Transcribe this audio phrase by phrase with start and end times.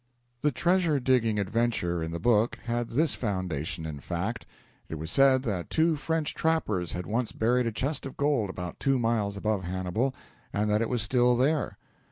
[0.41, 4.47] The treasure digging adventure in the book had this foundation in fact:
[4.89, 8.79] It was said that two French trappers had once buried a chest of gold about
[8.79, 10.15] two miles above Hannibal,
[10.51, 11.77] and that it was still there.